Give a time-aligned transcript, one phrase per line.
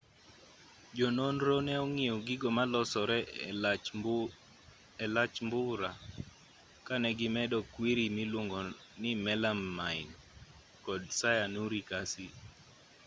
[0.97, 3.19] jononro ne ong'iyo gigo ma losore
[5.05, 5.91] e lach mbura
[6.85, 10.13] ka ne gimedo kwiri miluongoni melamine
[10.85, 12.33] kod cyanuric acid